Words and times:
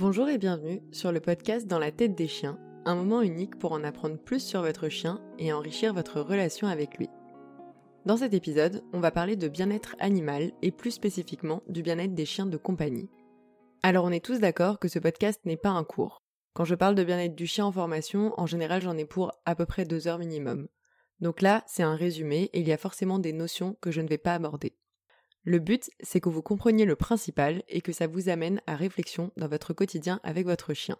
Bonjour 0.00 0.30
et 0.30 0.38
bienvenue 0.38 0.80
sur 0.92 1.12
le 1.12 1.20
podcast 1.20 1.66
Dans 1.66 1.78
la 1.78 1.92
tête 1.92 2.14
des 2.14 2.26
chiens, 2.26 2.58
un 2.86 2.94
moment 2.94 3.20
unique 3.20 3.58
pour 3.58 3.72
en 3.72 3.84
apprendre 3.84 4.16
plus 4.16 4.42
sur 4.42 4.62
votre 4.62 4.88
chien 4.88 5.20
et 5.38 5.52
enrichir 5.52 5.92
votre 5.92 6.22
relation 6.22 6.68
avec 6.68 6.96
lui. 6.96 7.10
Dans 8.06 8.16
cet 8.16 8.32
épisode, 8.32 8.82
on 8.94 9.00
va 9.00 9.10
parler 9.10 9.36
de 9.36 9.46
bien-être 9.46 9.96
animal 9.98 10.52
et 10.62 10.70
plus 10.70 10.92
spécifiquement 10.92 11.62
du 11.68 11.82
bien-être 11.82 12.14
des 12.14 12.24
chiens 12.24 12.46
de 12.46 12.56
compagnie. 12.56 13.10
Alors 13.82 14.06
on 14.06 14.10
est 14.10 14.24
tous 14.24 14.40
d'accord 14.40 14.78
que 14.78 14.88
ce 14.88 14.98
podcast 14.98 15.38
n'est 15.44 15.58
pas 15.58 15.68
un 15.68 15.84
cours. 15.84 16.22
Quand 16.54 16.64
je 16.64 16.76
parle 16.76 16.94
de 16.94 17.04
bien-être 17.04 17.36
du 17.36 17.46
chien 17.46 17.66
en 17.66 17.72
formation, 17.72 18.32
en 18.40 18.46
général 18.46 18.80
j'en 18.80 18.96
ai 18.96 19.04
pour 19.04 19.32
à 19.44 19.54
peu 19.54 19.66
près 19.66 19.84
deux 19.84 20.08
heures 20.08 20.18
minimum. 20.18 20.68
Donc 21.20 21.42
là, 21.42 21.62
c'est 21.66 21.82
un 21.82 21.94
résumé 21.94 22.48
et 22.54 22.60
il 22.60 22.68
y 22.68 22.72
a 22.72 22.78
forcément 22.78 23.18
des 23.18 23.34
notions 23.34 23.76
que 23.82 23.90
je 23.90 24.00
ne 24.00 24.08
vais 24.08 24.16
pas 24.16 24.32
aborder. 24.32 24.79
Le 25.44 25.58
but, 25.58 25.90
c'est 26.00 26.20
que 26.20 26.28
vous 26.28 26.42
compreniez 26.42 26.84
le 26.84 26.96
principal 26.96 27.62
et 27.68 27.80
que 27.80 27.92
ça 27.92 28.06
vous 28.06 28.28
amène 28.28 28.60
à 28.66 28.76
réflexion 28.76 29.32
dans 29.36 29.48
votre 29.48 29.72
quotidien 29.72 30.20
avec 30.22 30.46
votre 30.46 30.74
chien. 30.74 30.98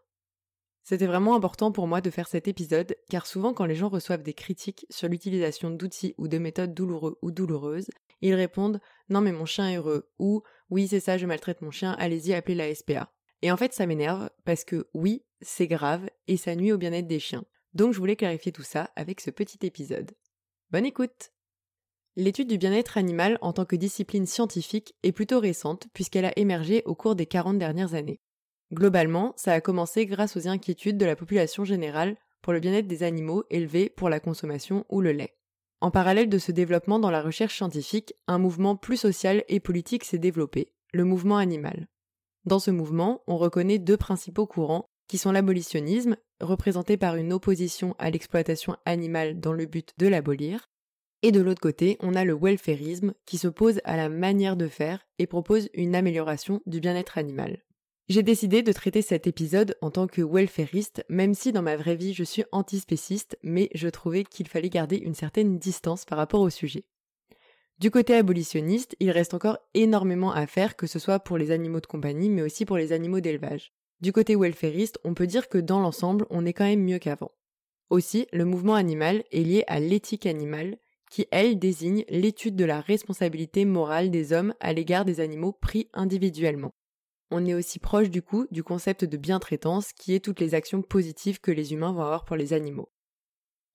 C'était 0.83 1.07
vraiment 1.07 1.35
important 1.35 1.73
pour 1.73 1.87
moi 1.87 2.01
de 2.01 2.11
faire 2.11 2.27
cet 2.27 2.49
épisode 2.49 2.97
car 3.11 3.27
souvent 3.27 3.53
quand 3.53 3.67
les 3.67 3.75
gens 3.75 3.91
reçoivent 3.91 4.23
des 4.23 4.33
critiques 4.33 4.87
sur 4.89 5.09
l'utilisation 5.09 5.71
d'outils 5.71 6.15
ou 6.17 6.27
de 6.27 6.39
méthodes 6.39 6.75
douloureux 6.75 7.19
ou 7.21 7.31
douloureuses, 7.31 7.91
ils 8.23 8.35
répondent 8.35 8.81
non 9.11 9.21
mais 9.21 9.33
mon 9.33 9.45
chien 9.45 9.71
est 9.71 9.77
heureux 9.77 10.11
ou 10.19 10.43
oui 10.71 10.89
c'est 10.89 11.01
ça 11.01 11.19
je 11.19 11.27
maltraite 11.27 11.61
mon 11.61 11.71
chien, 11.71 11.93
allez-y 11.99 12.33
appelez 12.33 12.55
la 12.55 12.75
SPA. 12.75 13.13
Et 13.43 13.53
en 13.53 13.59
fait 13.59 13.75
ça 13.75 13.87
m'énerve 13.87 14.31
parce 14.45 14.65
que 14.65 14.89
oui 14.95 15.23
c'est 15.43 15.69
grave 15.69 16.09
et 16.29 16.39
ça 16.39 16.57
nuit 16.57 16.73
au 16.73 16.79
bien-être 16.79 17.07
des 17.07 17.21
chiens. 17.21 17.45
Donc 17.75 17.93
je 17.93 17.99
voulais 17.99 18.17
clarifier 18.17 18.53
tout 18.53 18.63
ça 18.63 18.91
avec 18.97 19.21
ce 19.21 19.31
petit 19.31 19.65
épisode. 19.67 20.11
Bonne 20.71 20.87
écoute 20.87 21.31
L'étude 22.17 22.49
du 22.49 22.59
bien-être 22.59 22.99
animal 22.99 23.39
en 23.41 23.53
tant 23.53 23.65
que 23.65 23.77
discipline 23.77 24.27
scientifique 24.27 24.95
est 25.03 25.13
plutôt 25.13 25.39
récente 25.39 25.87
puisqu'elle 25.93 26.25
a 26.25 26.37
émergé 26.37 26.83
au 26.85 26.95
cours 26.95 27.15
des 27.15 27.27
40 27.27 27.59
dernières 27.59 27.95
années. 27.95 28.21
Globalement, 28.73 29.33
ça 29.37 29.53
a 29.53 29.61
commencé 29.61 30.07
grâce 30.07 30.37
aux 30.37 30.49
inquiétudes 30.49 30.99
de 30.99 31.07
la 31.07 31.17
population 31.17 31.65
générale 31.65 32.17
pour 32.43 32.53
le 32.53 32.61
bien-être 32.61 32.87
des 32.87 33.03
animaux 33.03 33.45
élevés 33.51 33.91
pour 33.91 34.09
la 34.09 34.21
consommation 34.21 34.85
ou 34.89 35.01
le 35.01 35.13
lait. 35.13 35.37
En 35.81 35.91
parallèle 35.91 36.29
de 36.29 36.39
ce 36.39 36.53
développement 36.53 36.99
dans 36.99 37.11
la 37.11 37.23
recherche 37.23 37.57
scientifique, 37.57 38.15
un 38.27 38.39
mouvement 38.39 38.77
plus 38.77 38.97
social 38.97 39.45
et 39.49 39.61
politique 39.61 40.05
s'est 40.05 40.19
développé, 40.19 40.73
le 40.93 41.05
mouvement 41.05 41.37
animal. 41.37 41.89
Dans 42.45 42.59
ce 42.59 42.71
mouvement, 42.71 43.23
on 43.27 43.37
reconnaît 43.37 43.79
deux 43.79 43.97
principaux 43.97 44.47
courants 44.47 44.91
qui 45.09 45.19
sont 45.19 45.33
l'abolitionnisme, 45.33 46.17
représenté 46.41 46.97
par 46.97 47.17
une 47.17 47.33
opposition 47.33 47.97
à 47.99 48.11
l'exploitation 48.11 48.77
animale 48.85 49.41
dans 49.41 49.53
le 49.53 49.67
but 49.67 49.93
de 49.99 50.07
l'abolir, 50.07 50.70
et 51.23 51.33
de 51.33 51.41
l'autre 51.41 51.61
côté, 51.61 51.97
on 52.01 52.15
a 52.15 52.25
le 52.25 52.35
welfarisme 52.35 53.15
qui 53.27 53.39
s'oppose 53.39 53.81
à 53.85 53.97
la 53.97 54.09
manière 54.09 54.57
de 54.57 54.69
faire 54.69 55.07
et 55.19 55.27
propose 55.27 55.69
une 55.75 55.95
amélioration 55.95 56.63
du 56.67 56.81
bien-être 56.81 57.19
animal. 57.19 57.63
J'ai 58.09 58.23
décidé 58.25 58.63
de 58.63 58.73
traiter 58.73 59.03
cet 59.03 59.27
épisode 59.27 59.77
en 59.83 59.91
tant 59.91 60.09
que 60.09 60.23
welfariste, 60.23 61.05
même 61.09 61.33
si 61.33 61.53
dans 61.53 61.63
ma 61.63 61.77
vraie 61.77 61.95
vie 61.95 62.13
je 62.13 62.25
suis 62.25 62.45
antispéciste, 62.51 63.39
mais 63.45 63.71
je 63.73 63.89
trouvais 63.89 64.25
qu'il 64.25 64.49
fallait 64.49 64.69
garder 64.69 64.97
une 64.97 65.15
certaine 65.15 65.59
distance 65.59 66.05
par 66.05 66.19
rapport 66.19 66.41
au 66.41 66.51
sujet. 66.51 66.85
Du 67.79 67.91
côté 67.91 68.15
abolitionniste, 68.15 68.97
il 68.99 69.11
reste 69.11 69.33
encore 69.33 69.59
énormément 69.75 70.33
à 70.33 70.47
faire, 70.47 70.77
que 70.77 70.87
ce 70.87 70.99
soit 70.99 71.21
pour 71.21 71.39
les 71.39 71.51
animaux 71.51 71.81
de 71.81 71.87
compagnie, 71.87 72.31
mais 72.31 72.43
aussi 72.43 72.65
pour 72.65 72.77
les 72.77 72.93
animaux 72.93 73.21
d'élevage. 73.21 73.73
Du 74.01 74.13
côté 74.13 74.35
welfariste, 74.35 74.99
on 75.05 75.15
peut 75.15 75.27
dire 75.27 75.49
que 75.49 75.59
dans 75.59 75.81
l'ensemble, 75.81 76.27
on 76.31 76.45
est 76.45 76.53
quand 76.53 76.65
même 76.65 76.83
mieux 76.83 76.99
qu'avant. 76.99 77.31
Aussi, 77.91 78.27
le 78.33 78.45
mouvement 78.45 78.75
animal 78.75 79.25
est 79.31 79.43
lié 79.43 79.65
à 79.67 79.79
l'éthique 79.79 80.27
animale, 80.27 80.79
qui, 81.11 81.27
elle, 81.31 81.59
désigne 81.59 82.05
l'étude 82.09 82.57
de 82.57 82.65
la 82.65 82.81
responsabilité 82.81 83.65
morale 83.65 84.11
des 84.11 84.33
hommes 84.33 84.55
à 84.61 84.73
l'égard 84.73 85.05
des 85.05 85.21
animaux 85.21 85.53
pris 85.53 85.89
individuellement. 85.93 86.73
On 87.33 87.45
est 87.45 87.55
aussi 87.55 87.79
proche 87.79 88.11
du 88.11 88.23
coup 88.23 88.47
du 88.51 88.63
concept 88.63 89.05
de 89.05 89.17
bientraitance 89.17 89.93
qui 89.93 90.15
est 90.15 90.25
toutes 90.25 90.41
les 90.41 90.55
actions 90.55 90.83
positives 90.83 91.41
que 91.41 91.51
les 91.51 91.73
humains 91.73 91.93
vont 91.93 92.03
avoir 92.03 92.25
pour 92.25 92.37
les 92.37 92.53
animaux. 92.53 92.91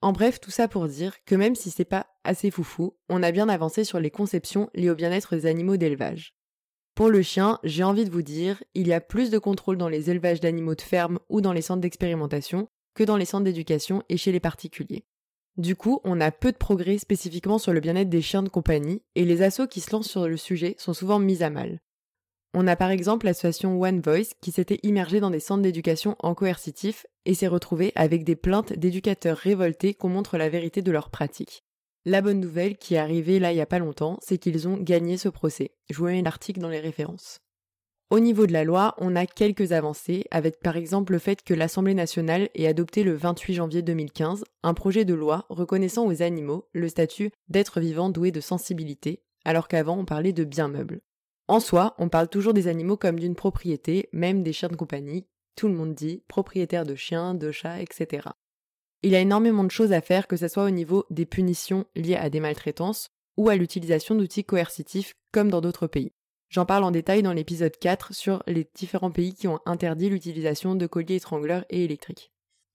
En 0.02 0.12
bref, 0.12 0.40
tout 0.40 0.52
ça 0.52 0.68
pour 0.68 0.88
dire 0.88 1.24
que 1.26 1.36
même 1.36 1.56
si 1.56 1.72
c'est 1.72 1.86
pas 1.86 2.08
assez 2.24 2.52
foufou, 2.52 2.98
on 3.10 3.24
a 3.24 3.32
bien 3.32 3.50
avancé 3.50 3.84
sur 3.84 4.00
les 4.00 4.12
conceptions 4.12 4.70
liées 4.74 4.90
au 4.90 4.96
bien-être 4.96 5.36
des 5.36 5.46
animaux 5.46 5.78
d'élevage. 5.78 6.36
Pour 6.96 7.10
le 7.10 7.22
chien, 7.22 7.60
j'ai 7.64 7.84
envie 7.84 8.06
de 8.06 8.12
vous 8.12 8.22
dire, 8.22 8.64
il 8.74 8.88
y 8.88 8.94
a 8.94 9.02
plus 9.02 9.30
de 9.30 9.38
contrôle 9.38 9.78
dans 9.78 9.90
les 9.90 10.10
élevages 10.10 10.40
d'animaux 10.40 10.76
de 10.76 10.82
ferme 10.82 11.20
ou 11.28 11.42
dans 11.42 11.54
les 11.54 11.62
centres 11.62 11.82
d'expérimentation 11.82 12.70
que 12.94 13.04
dans 13.04 13.18
les 13.18 13.26
centres 13.26 13.44
d'éducation 13.44 14.04
et 14.08 14.18
chez 14.18 14.32
les 14.32 14.40
particuliers. 14.40 15.06
Du 15.58 15.76
coup, 15.76 16.02
on 16.04 16.20
a 16.20 16.32
peu 16.32 16.52
de 16.52 16.58
progrès 16.58 16.98
spécifiquement 16.98 17.58
sur 17.58 17.72
le 17.72 17.80
bien-être 17.80 18.10
des 18.10 18.22
chiens 18.22 18.44
de 18.44 18.50
compagnie, 18.50 19.02
et 19.16 19.24
les 19.24 19.42
assauts 19.42 19.68
qui 19.68 19.80
se 19.80 19.92
lancent 19.92 20.10
sur 20.10 20.28
le 20.28 20.38
sujet 20.38 20.76
sont 20.78 20.94
souvent 20.94 21.20
mis 21.20 21.44
à 21.44 21.50
mal. 21.50 21.80
On 22.54 22.68
a 22.68 22.76
par 22.76 22.90
exemple 22.90 23.26
l'association 23.26 23.82
One 23.82 24.00
Voice 24.00 24.34
qui 24.42 24.52
s'était 24.52 24.80
immergée 24.84 25.20
dans 25.20 25.30
des 25.30 25.42
centres 25.42 25.62
d'éducation 25.62 26.16
en 26.20 26.34
coercitif 26.34 27.06
et 27.26 27.34
s'est 27.34 27.48
retrouvée 27.48 27.92
avec 27.96 28.24
des 28.24 28.38
plaintes 28.38 28.72
d'éducateurs 28.72 29.38
révoltés 29.38 29.94
qu'on 29.94 30.08
montre 30.08 30.38
la 30.38 30.48
vérité 30.48 30.82
de 30.82 30.92
leurs 30.92 31.10
pratiques. 31.10 31.64
La 32.06 32.22
bonne 32.22 32.40
nouvelle 32.40 32.78
qui 32.78 32.96
est 32.96 33.00
arrivée 33.00 33.40
là 33.40 33.52
il 33.52 33.58
y 33.58 33.62
a 33.62 33.66
pas 33.66 33.80
longtemps, 33.80 34.20
c'est 34.22 34.38
qu'ils 34.38 34.70
ont 34.70 34.78
gagné 34.78 35.18
ce 35.18 35.28
procès. 35.28 35.72
Je 35.90 35.98
vous 35.98 36.06
mets 36.06 36.22
l'article 36.22 36.62
dans 36.62 36.70
les 36.70 36.80
références. 36.80 37.42
Au 38.12 38.20
niveau 38.20 38.46
de 38.46 38.54
la 38.54 38.64
loi, 38.64 38.94
on 39.00 39.16
a 39.16 39.26
quelques 39.26 39.72
avancées, 39.72 40.26
avec 40.30 40.60
par 40.60 40.78
exemple 40.78 41.12
le 41.12 41.18
fait 41.18 41.42
que 41.42 41.56
l'Assemblée 41.56 41.96
nationale 41.96 42.50
ait 42.54 42.68
adopté 42.68 43.04
le 43.04 43.16
28 43.16 43.56
janvier 43.56 43.82
2015 43.82 44.44
un 44.62 44.74
projet 44.76 45.06
de 45.06 45.16
loi 45.16 45.48
reconnaissant 45.50 46.06
aux 46.06 46.22
animaux 46.22 46.68
le 46.74 46.88
statut 46.88 47.32
d'être 47.50 47.80
vivant 47.80 48.10
doué 48.10 48.32
de 48.32 48.42
sensibilité, 48.42 49.24
alors 49.44 49.68
qu'avant 49.68 49.98
on 49.98 50.06
parlait 50.06 50.34
de 50.34 50.44
bien 50.44 50.68
meuble. 50.68 51.02
En 51.48 51.60
soi, 51.60 51.96
on 51.98 52.08
parle 52.08 52.28
toujours 52.28 52.54
des 52.54 52.68
animaux 52.68 52.96
comme 52.96 53.20
d'une 53.20 53.36
propriété, 53.36 54.08
même 54.14 54.44
des 54.44 54.54
chiens 54.54 54.70
de 54.70 54.76
compagnie, 54.76 55.26
tout 55.56 55.68
le 55.68 55.74
monde 55.74 55.96
dit 55.96 56.22
propriétaire 56.28 56.86
de 56.86 56.94
chiens, 56.94 57.34
de 57.34 57.52
chats, 57.52 57.82
etc. 57.82 58.30
Il 59.02 59.12
y 59.12 59.16
a 59.16 59.20
énormément 59.20 59.64
de 59.64 59.72
choses 59.72 59.94
à 59.94 60.02
faire, 60.02 60.28
que 60.28 60.38
ce 60.38 60.48
soit 60.48 60.66
au 60.66 60.72
niveau 60.72 61.06
des 61.10 61.26
punitions 61.26 61.86
liées 61.96 62.16
à 62.16 62.30
des 62.30 62.40
maltraitances 62.40 63.10
ou 63.36 63.50
à 63.50 63.56
l'utilisation 63.56 64.14
d'outils 64.14 64.44
coercitifs 64.44 65.16
comme 65.32 65.50
dans 65.50 65.62
d'autres 65.62 65.88
pays. 65.88 66.12
J'en 66.56 66.66
parle 66.66 66.86
en 66.86 66.92
détail 66.92 67.22
dans 67.22 67.34
l'épisode 67.34 67.76
4 67.76 68.14
sur 68.14 68.42
les 68.48 68.66
différents 68.74 69.12
pays 69.12 69.34
qui 69.34 69.50
ont 69.50 69.60
interdit 69.66 70.10
l'utilisation 70.10 70.74
de 70.76 70.88
colliers 70.88 71.16
étrangleurs 71.16 71.66
et 71.70 71.84
électriques. 71.84 72.32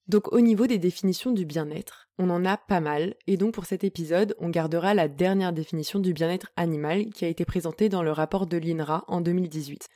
Donc 0.07 0.31
au 0.35 0.41
niveau 0.43 0.67
des 0.67 0.77
définitions 0.77 1.31
du 1.31 1.47
bien-être, 1.47 2.11
on 2.19 2.29
en 2.29 2.45
a 2.45 2.59
pas 2.59 2.81
mal, 2.81 3.15
et 3.27 3.39
donc 3.39 3.55
pour 3.55 3.65
cet 3.65 3.83
épisode, 3.83 4.37
on 4.39 4.51
gardera 4.51 4.93
la 4.93 5.09
dernière 5.09 5.55
définition 5.55 5.99
du 5.99 6.13
bien-être 6.13 6.49
animal 6.57 7.09
qui 7.09 7.25
a 7.25 7.29
été 7.29 7.47
présentée 7.47 7.89
dans 7.89 8.03
le 8.03 8.13
rapport 8.13 8.47
de 8.47 8.59
l'INRA 8.59 9.05
en 9.09 9.23
2018. 9.23 9.89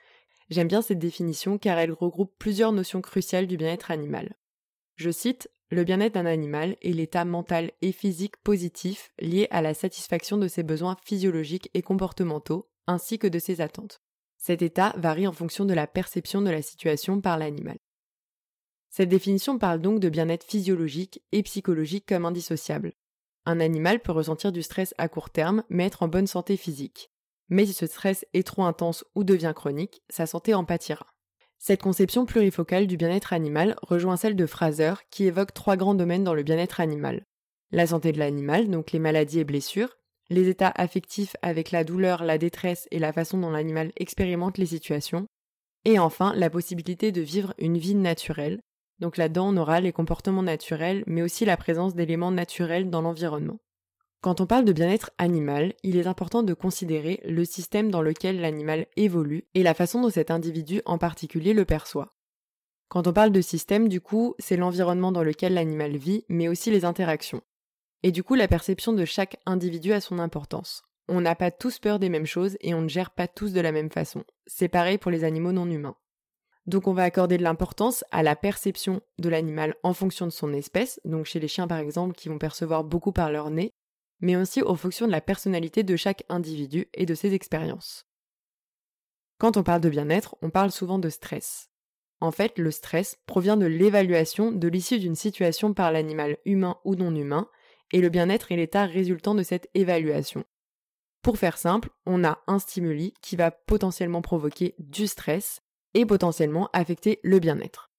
J'aime 0.48 0.68
bien 0.68 0.80
cette 0.80 0.98
définition 0.98 1.58
car 1.58 1.78
elle 1.78 1.92
regroupe 1.92 2.32
plusieurs 2.38 2.72
notions 2.72 3.02
cruciales 3.02 3.46
du 3.46 3.58
bien-être 3.58 3.90
animal. 3.90 4.34
Je 4.96 5.10
cite 5.10 5.50
Le 5.68 5.84
bien-être 5.84 6.14
d'un 6.14 6.24
animal 6.24 6.78
est 6.80 6.92
l'état 6.92 7.26
mental 7.26 7.70
et 7.82 7.92
physique 7.92 8.38
positif 8.38 9.12
lié 9.18 9.46
à 9.50 9.60
la 9.60 9.74
satisfaction 9.74 10.38
de 10.38 10.48
ses 10.48 10.62
besoins 10.62 10.96
physiologiques 11.04 11.68
et 11.74 11.82
comportementaux, 11.82 12.70
ainsi 12.86 13.18
que 13.18 13.26
de 13.26 13.38
ses 13.38 13.60
attentes. 13.60 14.00
Cet 14.36 14.62
état 14.62 14.94
varie 14.96 15.26
en 15.26 15.32
fonction 15.32 15.64
de 15.64 15.74
la 15.74 15.86
perception 15.86 16.42
de 16.42 16.50
la 16.50 16.62
situation 16.62 17.20
par 17.20 17.38
l'animal. 17.38 17.78
Cette 18.90 19.08
définition 19.08 19.58
parle 19.58 19.80
donc 19.80 20.00
de 20.00 20.08
bien-être 20.08 20.44
physiologique 20.44 21.22
et 21.32 21.42
psychologique 21.42 22.06
comme 22.06 22.24
indissociable. 22.24 22.92
Un 23.46 23.60
animal 23.60 24.00
peut 24.00 24.12
ressentir 24.12 24.52
du 24.52 24.62
stress 24.62 24.94
à 24.98 25.08
court 25.08 25.30
terme, 25.30 25.64
mais 25.68 25.86
être 25.86 26.02
en 26.02 26.08
bonne 26.08 26.26
santé 26.26 26.56
physique. 26.56 27.10
Mais 27.48 27.66
si 27.66 27.72
ce 27.72 27.86
stress 27.86 28.24
est 28.32 28.46
trop 28.46 28.64
intense 28.64 29.04
ou 29.14 29.24
devient 29.24 29.52
chronique, 29.54 30.02
sa 30.08 30.26
santé 30.26 30.54
en 30.54 30.64
pâtira. 30.64 31.06
Cette 31.58 31.82
conception 31.82 32.26
plurifocale 32.26 32.86
du 32.86 32.96
bien-être 32.96 33.32
animal 33.32 33.76
rejoint 33.82 34.16
celle 34.16 34.36
de 34.36 34.46
Fraser 34.46 34.94
qui 35.10 35.24
évoque 35.24 35.54
trois 35.54 35.76
grands 35.76 35.94
domaines 35.94 36.24
dans 36.24 36.34
le 36.34 36.42
bien-être 36.42 36.80
animal. 36.80 37.24
La 37.70 37.86
santé 37.86 38.12
de 38.12 38.18
l'animal, 38.18 38.70
donc 38.70 38.92
les 38.92 38.98
maladies 38.98 39.40
et 39.40 39.44
blessures, 39.44 39.96
les 40.30 40.48
états 40.48 40.72
affectifs 40.74 41.36
avec 41.42 41.70
la 41.70 41.84
douleur, 41.84 42.24
la 42.24 42.38
détresse 42.38 42.88
et 42.90 42.98
la 42.98 43.12
façon 43.12 43.38
dont 43.38 43.50
l'animal 43.50 43.92
expérimente 43.96 44.58
les 44.58 44.66
situations, 44.66 45.26
et 45.84 45.98
enfin 45.98 46.34
la 46.34 46.50
possibilité 46.50 47.12
de 47.12 47.20
vivre 47.20 47.54
une 47.58 47.78
vie 47.78 47.94
naturelle, 47.94 48.60
donc 48.98 49.16
là-dedans 49.16 49.52
on 49.52 49.56
aura 49.56 49.80
les 49.80 49.92
comportements 49.92 50.42
naturels, 50.42 51.04
mais 51.06 51.22
aussi 51.22 51.44
la 51.44 51.56
présence 51.56 51.94
d'éléments 51.94 52.30
naturels 52.30 52.90
dans 52.90 53.02
l'environnement. 53.02 53.58
Quand 54.22 54.40
on 54.40 54.46
parle 54.46 54.64
de 54.64 54.72
bien-être 54.72 55.10
animal, 55.18 55.74
il 55.82 55.98
est 55.98 56.06
important 56.06 56.42
de 56.42 56.54
considérer 56.54 57.20
le 57.26 57.44
système 57.44 57.90
dans 57.90 58.00
lequel 58.00 58.40
l'animal 58.40 58.86
évolue 58.96 59.44
et 59.52 59.62
la 59.62 59.74
façon 59.74 60.00
dont 60.00 60.08
cet 60.08 60.30
individu 60.30 60.80
en 60.86 60.96
particulier 60.96 61.52
le 61.52 61.66
perçoit. 61.66 62.14
Quand 62.88 63.06
on 63.06 63.12
parle 63.12 63.32
de 63.32 63.42
système, 63.42 63.88
du 63.88 64.00
coup, 64.00 64.34
c'est 64.38 64.56
l'environnement 64.56 65.12
dans 65.12 65.22
lequel 65.22 65.52
l'animal 65.52 65.96
vit, 65.96 66.24
mais 66.28 66.48
aussi 66.48 66.70
les 66.70 66.86
interactions. 66.86 67.42
Et 68.04 68.12
du 68.12 68.22
coup, 68.22 68.34
la 68.34 68.48
perception 68.48 68.92
de 68.92 69.06
chaque 69.06 69.38
individu 69.46 69.94
a 69.94 70.00
son 70.00 70.18
importance. 70.18 70.82
On 71.08 71.22
n'a 71.22 71.34
pas 71.34 71.50
tous 71.50 71.78
peur 71.78 71.98
des 71.98 72.10
mêmes 72.10 72.26
choses 72.26 72.58
et 72.60 72.74
on 72.74 72.82
ne 72.82 72.88
gère 72.88 73.10
pas 73.10 73.28
tous 73.28 73.54
de 73.54 73.62
la 73.62 73.72
même 73.72 73.90
façon. 73.90 74.24
C'est 74.46 74.68
pareil 74.68 74.98
pour 74.98 75.10
les 75.10 75.24
animaux 75.24 75.52
non 75.52 75.70
humains. 75.70 75.96
Donc 76.66 76.86
on 76.86 76.92
va 76.92 77.04
accorder 77.04 77.38
de 77.38 77.42
l'importance 77.42 78.04
à 78.10 78.22
la 78.22 78.36
perception 78.36 79.00
de 79.18 79.30
l'animal 79.30 79.74
en 79.82 79.94
fonction 79.94 80.26
de 80.26 80.32
son 80.32 80.52
espèce, 80.52 81.00
donc 81.06 81.24
chez 81.24 81.40
les 81.40 81.48
chiens 81.48 81.66
par 81.66 81.78
exemple 81.78 82.14
qui 82.14 82.28
vont 82.28 82.38
percevoir 82.38 82.84
beaucoup 82.84 83.12
par 83.12 83.32
leur 83.32 83.48
nez, 83.48 83.72
mais 84.20 84.36
aussi 84.36 84.62
en 84.62 84.76
fonction 84.76 85.06
de 85.06 85.12
la 85.12 85.22
personnalité 85.22 85.82
de 85.82 85.96
chaque 85.96 86.24
individu 86.28 86.88
et 86.92 87.06
de 87.06 87.14
ses 87.14 87.32
expériences. 87.32 88.04
Quand 89.38 89.56
on 89.56 89.62
parle 89.62 89.80
de 89.80 89.88
bien-être, 89.88 90.36
on 90.42 90.50
parle 90.50 90.72
souvent 90.72 90.98
de 90.98 91.08
stress. 91.08 91.70
En 92.20 92.32
fait, 92.32 92.58
le 92.58 92.70
stress 92.70 93.16
provient 93.24 93.56
de 93.56 93.66
l'évaluation 93.66 94.52
de 94.52 94.68
l'issue 94.68 94.98
d'une 94.98 95.16
situation 95.16 95.72
par 95.72 95.90
l'animal 95.90 96.36
humain 96.44 96.76
ou 96.84 96.96
non 96.96 97.14
humain, 97.14 97.48
et 97.94 98.00
le 98.00 98.08
bien-être 98.08 98.50
est 98.50 98.56
l'état 98.56 98.86
résultant 98.86 99.36
de 99.36 99.44
cette 99.44 99.70
évaluation. 99.72 100.44
Pour 101.22 101.38
faire 101.38 101.56
simple, 101.56 101.90
on 102.06 102.24
a 102.24 102.42
un 102.48 102.58
stimuli 102.58 103.14
qui 103.22 103.36
va 103.36 103.52
potentiellement 103.52 104.20
provoquer 104.20 104.74
du 104.80 105.06
stress 105.06 105.62
et 105.94 106.04
potentiellement 106.04 106.68
affecter 106.72 107.20
le 107.22 107.38
bien-être. 107.38 107.92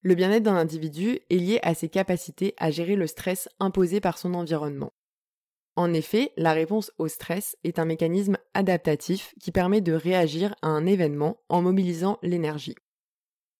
Le 0.00 0.14
bien-être 0.14 0.44
d'un 0.44 0.56
individu 0.56 1.20
est 1.28 1.36
lié 1.36 1.60
à 1.62 1.74
ses 1.74 1.90
capacités 1.90 2.54
à 2.56 2.70
gérer 2.70 2.96
le 2.96 3.06
stress 3.06 3.50
imposé 3.60 4.00
par 4.00 4.16
son 4.16 4.32
environnement. 4.32 4.94
En 5.76 5.92
effet, 5.92 6.32
la 6.38 6.54
réponse 6.54 6.90
au 6.96 7.06
stress 7.06 7.54
est 7.64 7.78
un 7.78 7.84
mécanisme 7.84 8.38
adaptatif 8.54 9.34
qui 9.40 9.52
permet 9.52 9.82
de 9.82 9.92
réagir 9.92 10.54
à 10.62 10.68
un 10.68 10.86
événement 10.86 11.42
en 11.50 11.60
mobilisant 11.60 12.18
l'énergie. 12.22 12.76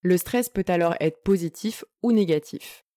Le 0.01 0.17
stress 0.17 0.49
peut 0.49 0.65
alors 0.67 0.95
être 0.99 1.23
positif 1.23 1.85
ou 2.03 2.13
négatif. 2.13 2.88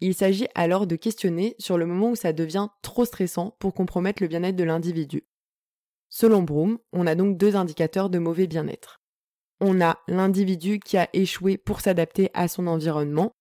Il 0.00 0.14
s'agit 0.14 0.48
alors 0.54 0.86
de 0.86 0.96
questionner 0.96 1.56
sur 1.58 1.78
le 1.78 1.86
moment 1.86 2.10
où 2.10 2.16
ça 2.16 2.32
devient 2.32 2.68
trop 2.82 3.04
stressant 3.04 3.56
pour 3.58 3.72
compromettre 3.72 4.22
le 4.22 4.28
bien-être 4.28 4.56
de 4.56 4.64
l'individu. 4.64 5.26
Selon 6.08 6.42
Broom, 6.42 6.78
on 6.92 7.06
a 7.06 7.14
donc 7.14 7.38
deux 7.38 7.56
indicateurs 7.56 8.10
de 8.10 8.18
mauvais 8.18 8.46
bien-être. 8.46 9.00
On 9.60 9.80
a 9.80 9.98
l'individu 10.06 10.78
qui 10.78 10.98
a 10.98 11.08
échoué 11.14 11.56
pour 11.56 11.80
s'adapter 11.80 12.30
à 12.34 12.46
son 12.46 12.66
environnement, 12.66 13.32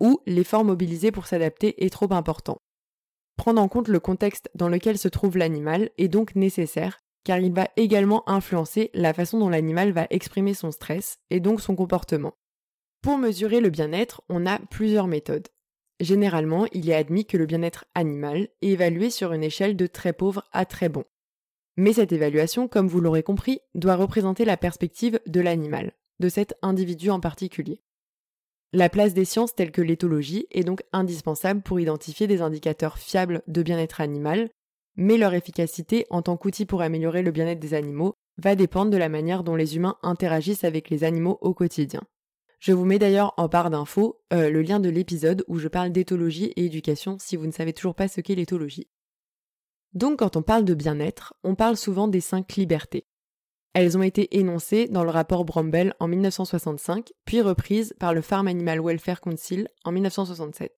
ou 0.00 0.20
l'effort 0.26 0.64
mobilisé 0.64 1.10
pour 1.10 1.26
s'adapter 1.26 1.84
est 1.84 1.90
trop 1.90 2.12
important. 2.12 2.58
Prendre 3.36 3.60
en 3.60 3.68
compte 3.68 3.88
le 3.88 4.00
contexte 4.00 4.50
dans 4.54 4.68
lequel 4.68 4.98
se 4.98 5.08
trouve 5.08 5.36
l'animal 5.36 5.90
est 5.98 6.08
donc 6.08 6.36
nécessaire, 6.36 7.00
car 7.24 7.38
il 7.38 7.52
va 7.52 7.68
également 7.76 8.28
influencer 8.28 8.90
la 8.94 9.12
façon 9.12 9.38
dont 9.38 9.48
l'animal 9.48 9.92
va 9.92 10.06
exprimer 10.10 10.54
son 10.54 10.70
stress 10.70 11.18
et 11.30 11.40
donc 11.40 11.60
son 11.60 11.74
comportement. 11.74 12.34
Pour 13.02 13.18
mesurer 13.18 13.60
le 13.60 13.70
bien-être, 13.70 14.22
on 14.28 14.46
a 14.46 14.58
plusieurs 14.58 15.08
méthodes. 15.08 15.48
Généralement, 16.00 16.66
il 16.72 16.88
est 16.88 16.94
admis 16.94 17.26
que 17.26 17.36
le 17.36 17.46
bien-être 17.46 17.84
animal 17.94 18.48
est 18.62 18.68
évalué 18.68 19.10
sur 19.10 19.32
une 19.32 19.42
échelle 19.42 19.76
de 19.76 19.86
très 19.86 20.12
pauvre 20.12 20.44
à 20.52 20.64
très 20.64 20.88
bon. 20.88 21.04
Mais 21.76 21.92
cette 21.92 22.12
évaluation, 22.12 22.68
comme 22.68 22.88
vous 22.88 23.00
l'aurez 23.00 23.22
compris, 23.22 23.60
doit 23.74 23.96
représenter 23.96 24.44
la 24.44 24.56
perspective 24.56 25.20
de 25.26 25.40
l'animal, 25.40 25.92
de 26.20 26.28
cet 26.28 26.54
individu 26.62 27.10
en 27.10 27.20
particulier. 27.20 27.82
La 28.72 28.88
place 28.88 29.14
des 29.14 29.24
sciences 29.24 29.54
telles 29.54 29.72
que 29.72 29.80
l'éthologie 29.80 30.46
est 30.50 30.64
donc 30.64 30.82
indispensable 30.92 31.62
pour 31.62 31.80
identifier 31.80 32.26
des 32.26 32.42
indicateurs 32.42 32.98
fiables 32.98 33.42
de 33.46 33.62
bien-être 33.62 34.00
animal, 34.00 34.50
mais 34.96 35.16
leur 35.16 35.34
efficacité 35.34 36.06
en 36.10 36.22
tant 36.22 36.36
qu'outil 36.36 36.66
pour 36.66 36.82
améliorer 36.82 37.22
le 37.22 37.30
bien-être 37.30 37.60
des 37.60 37.74
animaux 37.74 38.14
va 38.36 38.56
dépendre 38.56 38.90
de 38.90 38.96
la 38.96 39.08
manière 39.08 39.42
dont 39.42 39.56
les 39.56 39.76
humains 39.76 39.96
interagissent 40.02 40.64
avec 40.64 40.90
les 40.90 41.02
animaux 41.02 41.38
au 41.40 41.54
quotidien. 41.54 42.02
Je 42.58 42.72
vous 42.72 42.84
mets 42.84 42.98
d'ailleurs 42.98 43.34
en 43.36 43.46
barre 43.46 43.70
d'infos 43.70 44.20
euh, 44.32 44.50
le 44.50 44.62
lien 44.62 44.80
de 44.80 44.88
l'épisode 44.88 45.44
où 45.46 45.58
je 45.58 45.68
parle 45.68 45.90
d'éthologie 45.90 46.46
et 46.56 46.64
éducation 46.64 47.16
si 47.20 47.36
vous 47.36 47.46
ne 47.46 47.52
savez 47.52 47.72
toujours 47.72 47.94
pas 47.94 48.08
ce 48.08 48.20
qu'est 48.20 48.34
l'éthologie. 48.34 48.88
Donc 49.94 50.18
quand 50.18 50.36
on 50.36 50.42
parle 50.42 50.64
de 50.64 50.74
bien-être, 50.74 51.34
on 51.44 51.54
parle 51.54 51.76
souvent 51.76 52.08
des 52.08 52.20
cinq 52.20 52.56
libertés. 52.56 53.06
Elles 53.74 53.96
ont 53.96 54.02
été 54.02 54.38
énoncées 54.38 54.88
dans 54.88 55.04
le 55.04 55.10
rapport 55.10 55.44
Bromwell 55.44 55.94
en 56.00 56.08
1965, 56.08 57.12
puis 57.24 57.40
reprises 57.40 57.94
par 58.00 58.12
le 58.12 58.22
Farm 58.22 58.48
Animal 58.48 58.80
Welfare 58.82 59.20
Council 59.20 59.68
en 59.84 59.92
1967. 59.92 60.74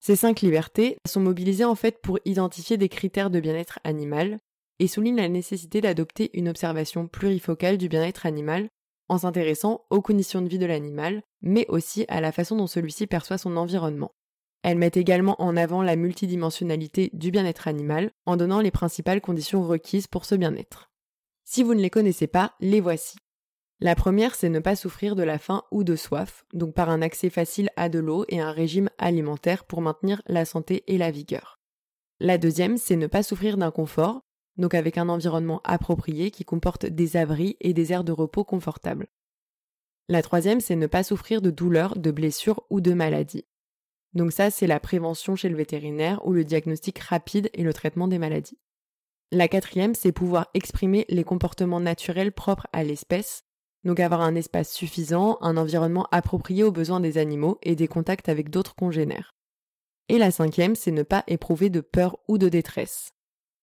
Ces 0.00 0.16
cinq 0.16 0.40
libertés 0.40 0.98
sont 1.06 1.20
mobilisées 1.20 1.64
en 1.64 1.74
fait 1.74 2.00
pour 2.02 2.18
identifier 2.24 2.76
des 2.76 2.88
critères 2.88 3.30
de 3.30 3.40
bien-être 3.40 3.78
animal 3.84 4.38
et 4.78 4.88
soulignent 4.88 5.16
la 5.16 5.28
nécessité 5.28 5.80
d'adopter 5.80 6.30
une 6.34 6.48
observation 6.48 7.06
plurifocale 7.06 7.78
du 7.78 7.88
bien-être 7.88 8.26
animal 8.26 8.68
en 9.08 9.18
s'intéressant 9.18 9.84
aux 9.90 10.02
conditions 10.02 10.42
de 10.42 10.48
vie 10.48 10.58
de 10.58 10.66
l'animal, 10.66 11.22
mais 11.42 11.66
aussi 11.68 12.04
à 12.08 12.20
la 12.20 12.32
façon 12.32 12.56
dont 12.56 12.66
celui-ci 12.66 13.06
perçoit 13.06 13.38
son 13.38 13.56
environnement. 13.56 14.12
Elles 14.62 14.78
mettent 14.78 14.96
également 14.96 15.40
en 15.40 15.56
avant 15.56 15.82
la 15.82 15.96
multidimensionnalité 15.96 17.10
du 17.12 17.30
bien-être 17.30 17.68
animal 17.68 18.10
en 18.26 18.36
donnant 18.36 18.60
les 18.60 18.70
principales 18.70 19.20
conditions 19.20 19.62
requises 19.62 20.08
pour 20.08 20.24
ce 20.24 20.34
bien-être. 20.34 20.90
Si 21.44 21.62
vous 21.62 21.74
ne 21.74 21.80
les 21.80 21.90
connaissez 21.90 22.26
pas, 22.26 22.54
les 22.60 22.80
voici. 22.80 23.16
La 23.78 23.94
première, 23.94 24.34
c'est 24.34 24.48
ne 24.48 24.58
pas 24.58 24.74
souffrir 24.74 25.14
de 25.14 25.22
la 25.22 25.38
faim 25.38 25.62
ou 25.70 25.84
de 25.84 25.96
soif, 25.96 26.44
donc 26.54 26.74
par 26.74 26.88
un 26.88 27.02
accès 27.02 27.30
facile 27.30 27.70
à 27.76 27.88
de 27.88 27.98
l'eau 27.98 28.24
et 28.28 28.40
un 28.40 28.50
régime 28.50 28.88
alimentaire 28.98 29.64
pour 29.64 29.82
maintenir 29.82 30.22
la 30.26 30.44
santé 30.44 30.82
et 30.86 30.98
la 30.98 31.10
vigueur. 31.10 31.60
La 32.18 32.38
deuxième, 32.38 32.78
c'est 32.78 32.96
ne 32.96 33.06
pas 33.06 33.22
souffrir 33.22 33.58
d'inconfort, 33.58 34.22
donc 34.56 34.74
avec 34.74 34.98
un 34.98 35.08
environnement 35.08 35.60
approprié 35.64 36.30
qui 36.30 36.44
comporte 36.44 36.86
des 36.86 37.16
abris 37.16 37.56
et 37.60 37.74
des 37.74 37.92
aires 37.92 38.04
de 38.04 38.12
repos 38.12 38.44
confortables. 38.44 39.08
La 40.08 40.22
troisième, 40.22 40.60
c'est 40.60 40.76
ne 40.76 40.86
pas 40.86 41.02
souffrir 41.02 41.42
de 41.42 41.50
douleurs, 41.50 41.96
de 41.96 42.10
blessures 42.10 42.62
ou 42.70 42.80
de 42.80 42.92
maladies. 42.92 43.44
Donc 44.14 44.32
ça, 44.32 44.50
c'est 44.50 44.66
la 44.66 44.80
prévention 44.80 45.36
chez 45.36 45.48
le 45.48 45.56
vétérinaire 45.56 46.24
ou 46.26 46.32
le 46.32 46.44
diagnostic 46.44 46.98
rapide 47.00 47.50
et 47.52 47.62
le 47.62 47.74
traitement 47.74 48.08
des 48.08 48.18
maladies. 48.18 48.58
La 49.32 49.48
quatrième, 49.48 49.94
c'est 49.94 50.12
pouvoir 50.12 50.48
exprimer 50.54 51.04
les 51.08 51.24
comportements 51.24 51.80
naturels 51.80 52.32
propres 52.32 52.68
à 52.72 52.84
l'espèce, 52.84 53.42
donc 53.84 53.98
avoir 53.98 54.20
un 54.20 54.36
espace 54.36 54.72
suffisant, 54.72 55.38
un 55.40 55.56
environnement 55.56 56.06
approprié 56.12 56.62
aux 56.62 56.70
besoins 56.70 57.00
des 57.00 57.18
animaux 57.18 57.58
et 57.62 57.74
des 57.74 57.88
contacts 57.88 58.28
avec 58.28 58.50
d'autres 58.50 58.76
congénères. 58.76 59.34
Et 60.08 60.18
la 60.18 60.30
cinquième, 60.30 60.76
c'est 60.76 60.92
ne 60.92 61.02
pas 61.02 61.24
éprouver 61.26 61.68
de 61.68 61.80
peur 61.80 62.16
ou 62.28 62.38
de 62.38 62.48
détresse. 62.48 63.15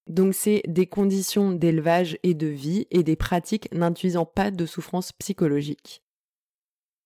Donc 0.07 0.33
c'est 0.33 0.63
des 0.67 0.85
conditions 0.85 1.51
d'élevage 1.51 2.17
et 2.23 2.33
de 2.33 2.47
vie 2.47 2.87
et 2.91 3.03
des 3.03 3.15
pratiques 3.15 3.69
n'induisant 3.73 4.25
pas 4.25 4.51
de 4.51 4.65
souffrance 4.65 5.11
psychologique. 5.13 6.03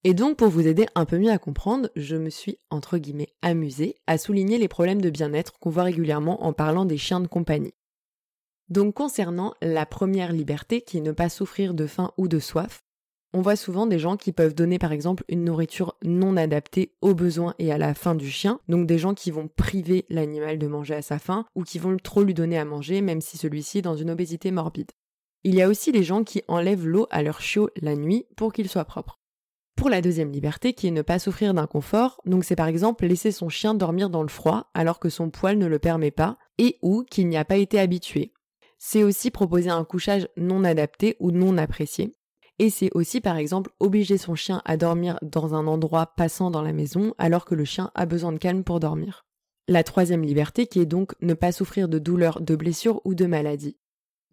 Et 0.04 0.14
donc 0.14 0.38
pour 0.38 0.50
vous 0.50 0.68
aider 0.68 0.86
un 0.96 1.06
peu 1.06 1.18
mieux 1.18 1.32
à 1.32 1.38
comprendre, 1.38 1.90
je 1.96 2.16
me 2.16 2.30
suis 2.30 2.60
entre 2.70 2.98
guillemets 2.98 3.34
amusée 3.42 3.96
à 4.08 4.18
souligner 4.18 4.58
les 4.58 4.68
problèmes 4.68 5.02
de 5.02 5.10
bien-être 5.10 5.60
qu'on 5.60 5.70
voit 5.70 5.84
régulièrement 5.84 6.44
en 6.44 6.54
parlant 6.54 6.86
des 6.86 6.98
chiens 6.98 7.20
de 7.20 7.28
compagnie. 7.28 7.74
Donc 8.70 8.96
concernant 8.96 9.54
la 9.62 9.86
première 9.86 10.32
liberté 10.32 10.82
qui 10.82 10.98
est 10.98 11.02
ne 11.02 11.12
pas 11.12 11.30
souffrir 11.30 11.74
de 11.74 11.88
faim 11.88 12.12
ou 12.18 12.28
de 12.28 12.40
soif, 12.40 12.84
on 13.38 13.42
voit 13.42 13.56
souvent 13.56 13.86
des 13.86 14.00
gens 14.00 14.18
qui 14.18 14.32
peuvent 14.32 14.56
donner 14.56 14.80
par 14.80 14.92
exemple 14.92 15.24
une 15.30 15.44
nourriture 15.44 15.96
non 16.04 16.38
adaptée 16.38 16.96
aux 17.02 17.14
besoins 17.14 17.54
et 17.60 17.72
à 17.72 17.78
la 17.78 17.94
faim 17.94 18.16
du 18.16 18.32
chien, 18.32 18.60
donc 18.68 18.88
des 18.88 18.98
gens 18.98 19.14
qui 19.14 19.30
vont 19.30 19.48
priver 19.48 20.08
l'animal 20.10 20.58
de 20.58 20.66
manger 20.66 20.96
à 20.96 21.04
sa 21.04 21.20
faim 21.20 21.46
ou 21.54 21.62
qui 21.62 21.78
vont 21.78 21.96
trop 21.98 22.24
lui 22.24 22.34
donner 22.34 22.58
à 22.58 22.66
manger 22.66 23.02
même 23.02 23.22
si 23.22 23.38
celui-ci 23.38 23.78
est 23.78 23.84
dans 23.84 23.96
une 23.96 24.10
obésité 24.10 24.50
morbide. 24.50 24.90
Il 25.44 25.54
y 25.54 25.62
a 25.62 25.68
aussi 25.68 25.92
les 25.92 26.02
gens 26.02 26.24
qui 26.24 26.42
enlèvent 26.48 26.88
l'eau 26.88 27.06
à 27.12 27.22
leur 27.22 27.40
chiot 27.40 27.70
la 27.80 27.96
nuit 27.96 28.26
pour 28.36 28.54
qu'il 28.54 28.68
soit 28.68 28.86
propre. 28.86 29.20
Pour 29.76 29.92
la 29.92 30.02
deuxième 30.02 30.32
liberté, 30.32 30.74
qui 30.74 30.88
est 30.88 30.92
ne 30.92 31.04
pas 31.04 31.20
souffrir 31.20 31.54
d'inconfort, 31.54 32.20
donc 32.26 32.44
c'est 32.44 32.56
par 32.56 32.66
exemple 32.66 33.06
laisser 33.06 33.32
son 33.32 33.50
chien 33.50 33.76
dormir 33.76 34.10
dans 34.10 34.24
le 34.24 34.30
froid 34.30 34.72
alors 34.74 34.98
que 34.98 35.10
son 35.10 35.30
poil 35.30 35.60
ne 35.60 35.68
le 35.68 35.78
permet 35.78 36.10
pas 36.10 36.40
et 36.58 36.80
ou 36.82 37.04
qu'il 37.04 37.28
n'y 37.28 37.38
a 37.38 37.46
pas 37.46 37.58
été 37.58 37.80
habitué. 37.80 38.34
C'est 38.80 39.04
aussi 39.04 39.30
proposer 39.30 39.70
un 39.70 39.84
couchage 39.84 40.28
non 40.38 40.64
adapté 40.64 41.18
ou 41.20 41.30
non 41.30 41.60
apprécié. 41.60 42.16
Et 42.60 42.70
c'est 42.72 42.90
aussi 42.94 43.22
par 43.22 43.38
exemple 43.38 43.72
obliger 43.80 44.18
son 44.18 44.34
chien 44.34 44.62
à 44.66 44.78
dormir 44.78 45.20
dans 45.22 45.54
un 45.54 45.68
endroit 45.68 46.14
passant 46.16 46.50
dans 46.50 46.64
la 46.64 46.74
maison 46.74 47.14
alors 47.20 47.46
que 47.46 47.54
le 47.54 47.66
chien 47.66 47.92
a 47.94 48.06
besoin 48.06 48.32
de 48.32 48.40
calme 48.40 48.64
pour 48.64 48.80
dormir. 48.80 49.26
La 49.68 49.84
troisième 49.84 50.24
liberté 50.24 50.66
qui 50.66 50.80
est 50.80 50.86
donc 50.88 51.14
ne 51.22 51.34
pas 51.34 51.52
souffrir 51.52 51.88
de 51.88 52.00
douleurs, 52.00 52.42
de 52.42 52.56
blessures 52.56 53.02
ou 53.06 53.14
de 53.14 53.26
maladies. 53.26 53.78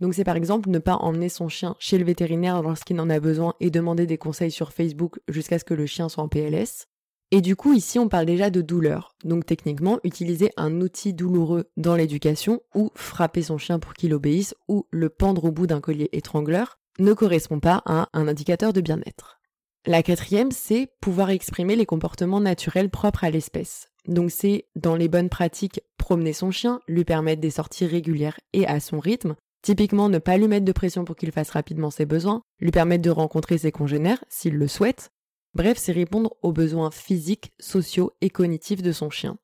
Donc 0.00 0.14
c'est 0.14 0.24
par 0.24 0.36
exemple 0.36 0.70
ne 0.70 0.78
pas 0.78 0.96
emmener 0.96 1.28
son 1.28 1.48
chien 1.48 1.76
chez 1.78 1.98
le 1.98 2.04
vétérinaire 2.04 2.62
lorsqu'il 2.62 2.98
en 3.00 3.10
a 3.10 3.20
besoin 3.20 3.54
et 3.60 3.70
demander 3.70 4.06
des 4.06 4.18
conseils 4.18 4.50
sur 4.50 4.72
Facebook 4.72 5.20
jusqu'à 5.28 5.58
ce 5.58 5.64
que 5.64 5.74
le 5.74 5.86
chien 5.86 6.08
soit 6.08 6.24
en 6.24 6.28
PLS. 6.28 6.86
Et 7.30 7.42
du 7.42 7.56
coup 7.56 7.74
ici 7.74 7.98
on 7.98 8.08
parle 8.08 8.26
déjà 8.26 8.48
de 8.48 8.62
douleur. 8.62 9.16
Donc 9.22 9.44
techniquement 9.44 9.98
utiliser 10.02 10.50
un 10.56 10.80
outil 10.80 11.12
douloureux 11.12 11.70
dans 11.76 11.94
l'éducation 11.94 12.62
ou 12.74 12.90
frapper 12.94 13.42
son 13.42 13.58
chien 13.58 13.78
pour 13.78 13.92
qu'il 13.92 14.14
obéisse 14.14 14.54
ou 14.66 14.86
le 14.90 15.10
pendre 15.10 15.44
au 15.44 15.52
bout 15.52 15.66
d'un 15.66 15.80
collier 15.80 16.08
étrangleur 16.12 16.78
ne 16.98 17.12
correspond 17.12 17.60
pas 17.60 17.82
à 17.86 18.08
un 18.12 18.28
indicateur 18.28 18.72
de 18.72 18.80
bien-être. 18.80 19.40
La 19.86 20.02
quatrième, 20.02 20.50
c'est 20.50 20.88
pouvoir 21.00 21.30
exprimer 21.30 21.76
les 21.76 21.86
comportements 21.86 22.40
naturels 22.40 22.90
propres 22.90 23.24
à 23.24 23.30
l'espèce. 23.30 23.88
Donc 24.06 24.30
c'est 24.30 24.66
dans 24.76 24.96
les 24.96 25.08
bonnes 25.08 25.28
pratiques 25.28 25.80
promener 25.98 26.32
son 26.32 26.50
chien, 26.50 26.80
lui 26.88 27.04
permettre 27.04 27.40
des 27.40 27.50
sorties 27.50 27.86
régulières 27.86 28.38
et 28.52 28.66
à 28.66 28.80
son 28.80 29.00
rythme, 29.00 29.36
typiquement 29.62 30.08
ne 30.08 30.18
pas 30.18 30.36
lui 30.36 30.48
mettre 30.48 30.66
de 30.66 30.72
pression 30.72 31.04
pour 31.04 31.16
qu'il 31.16 31.32
fasse 31.32 31.50
rapidement 31.50 31.90
ses 31.90 32.04
besoins, 32.04 32.42
lui 32.60 32.70
permettre 32.70 33.02
de 33.02 33.10
rencontrer 33.10 33.58
ses 33.58 33.72
congénères 33.72 34.22
s'il 34.28 34.54
le 34.56 34.68
souhaite. 34.68 35.10
Bref, 35.54 35.78
c'est 35.78 35.92
répondre 35.92 36.34
aux 36.42 36.52
besoins 36.52 36.90
physiques, 36.90 37.52
sociaux 37.58 38.12
et 38.20 38.28
cognitifs 38.28 38.82
de 38.82 38.92
son 38.92 39.08
chien. 39.08 39.38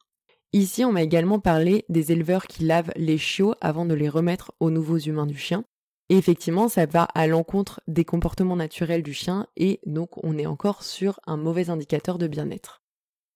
Ici, 0.52 0.84
on 0.84 0.92
m'a 0.92 1.02
également 1.02 1.38
parlé 1.38 1.84
des 1.88 2.12
éleveurs 2.12 2.46
qui 2.46 2.64
lavent 2.64 2.92
les 2.96 3.18
chiots 3.18 3.54
avant 3.60 3.86
de 3.86 3.94
les 3.94 4.08
remettre 4.08 4.52
aux 4.58 4.70
nouveaux 4.70 4.98
humains 4.98 5.26
du 5.26 5.38
chien. 5.38 5.64
Et 6.10 6.18
effectivement, 6.18 6.68
ça 6.68 6.86
va 6.86 7.04
à 7.04 7.28
l'encontre 7.28 7.80
des 7.86 8.04
comportements 8.04 8.56
naturels 8.56 9.04
du 9.04 9.14
chien 9.14 9.46
et 9.56 9.78
donc 9.86 10.22
on 10.24 10.36
est 10.38 10.46
encore 10.46 10.82
sur 10.82 11.20
un 11.24 11.36
mauvais 11.36 11.70
indicateur 11.70 12.18
de 12.18 12.26
bien-être. 12.26 12.82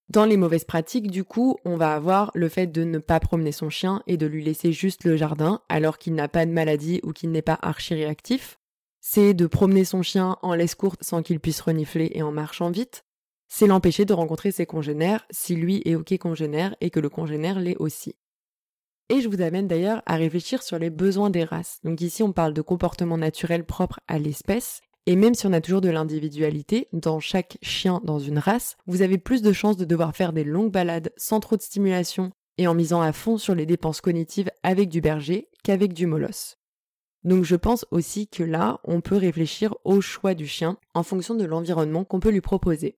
Dans 0.08 0.24
les 0.24 0.36
mauvaises 0.36 0.64
pratiques, 0.64 1.08
du 1.08 1.22
coup, 1.22 1.56
on 1.64 1.76
va 1.76 1.94
avoir 1.94 2.32
le 2.34 2.48
fait 2.48 2.66
de 2.66 2.82
ne 2.82 2.98
pas 2.98 3.20
promener 3.20 3.52
son 3.52 3.70
chien 3.70 4.02
et 4.08 4.16
de 4.16 4.26
lui 4.26 4.42
laisser 4.42 4.72
juste 4.72 5.04
le 5.04 5.16
jardin 5.16 5.62
alors 5.68 5.98
qu'il 5.98 6.16
n'a 6.16 6.26
pas 6.26 6.44
de 6.46 6.50
maladie 6.50 7.00
ou 7.04 7.12
qu'il 7.12 7.30
n'est 7.30 7.42
pas 7.42 7.60
archi-réactif. 7.62 8.58
C'est 9.00 9.34
de 9.34 9.46
promener 9.46 9.84
son 9.84 10.02
chien 10.02 10.36
en 10.42 10.52
laisse 10.52 10.74
courte 10.74 11.04
sans 11.04 11.22
qu'il 11.22 11.38
puisse 11.38 11.60
renifler 11.60 12.10
et 12.12 12.22
en 12.22 12.32
marchant 12.32 12.72
vite. 12.72 13.04
c'est 13.46 13.68
l'empêcher 13.68 14.04
de 14.04 14.14
rencontrer 14.14 14.50
ses 14.50 14.66
congénères 14.66 15.24
si 15.30 15.54
lui 15.54 15.80
est 15.84 15.94
ok 15.94 16.18
congénère 16.18 16.74
et 16.80 16.90
que 16.90 16.98
le 16.98 17.08
congénère 17.08 17.60
l'est 17.60 17.76
aussi. 17.76 18.16
Et 19.10 19.20
je 19.20 19.28
vous 19.28 19.42
amène 19.42 19.68
d'ailleurs 19.68 20.02
à 20.06 20.16
réfléchir 20.16 20.62
sur 20.62 20.78
les 20.78 20.90
besoins 20.90 21.30
des 21.30 21.44
races. 21.44 21.78
Donc 21.84 22.00
ici 22.00 22.22
on 22.22 22.32
parle 22.32 22.54
de 22.54 22.62
comportements 22.62 23.18
naturels 23.18 23.64
propres 23.64 24.00
à 24.08 24.18
l'espèce 24.18 24.80
et 25.06 25.16
même 25.16 25.34
si 25.34 25.46
on 25.46 25.52
a 25.52 25.60
toujours 25.60 25.82
de 25.82 25.90
l'individualité, 25.90 26.88
dans 26.94 27.20
chaque 27.20 27.58
chien 27.60 28.00
dans 28.04 28.18
une 28.18 28.38
race, 28.38 28.76
vous 28.86 29.02
avez 29.02 29.18
plus 29.18 29.42
de 29.42 29.52
chances 29.52 29.76
de 29.76 29.84
devoir 29.84 30.16
faire 30.16 30.32
des 30.32 30.44
longues 30.44 30.72
balades 30.72 31.12
sans 31.18 31.40
trop 31.40 31.56
de 31.56 31.62
stimulation 31.62 32.32
et 32.56 32.66
en 32.66 32.74
misant 32.74 33.02
à 33.02 33.12
fond 33.12 33.36
sur 33.36 33.54
les 33.54 33.66
dépenses 33.66 34.00
cognitives 34.00 34.50
avec 34.62 34.88
du 34.88 35.02
berger 35.02 35.48
qu'avec 35.62 35.92
du 35.92 36.06
molosse. 36.06 36.56
Donc 37.22 37.44
je 37.44 37.56
pense 37.56 37.84
aussi 37.90 38.28
que 38.28 38.42
là, 38.42 38.80
on 38.84 39.02
peut 39.02 39.16
réfléchir 39.16 39.74
au 39.84 40.00
choix 40.00 40.34
du 40.34 40.46
chien 40.46 40.78
en 40.94 41.02
fonction 41.02 41.34
de 41.34 41.44
l'environnement 41.44 42.04
qu'on 42.04 42.20
peut 42.20 42.30
lui 42.30 42.40
proposer. 42.40 42.96